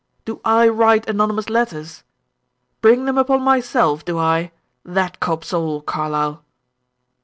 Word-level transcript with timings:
Do 0.25 0.41
I 0.43 0.67
write 0.67 1.07
anonymous 1.07 1.47
letters? 1.47 2.01
Bring 2.81 3.05
them 3.05 3.19
upon 3.19 3.43
myself, 3.43 4.03
do 4.03 4.17
I? 4.17 4.51
That 4.83 5.19
cobs 5.19 5.53
all, 5.53 5.79
Carlyle." 5.83 6.43